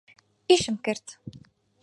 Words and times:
ئیشم 0.49 0.75
کرد. 0.85 1.05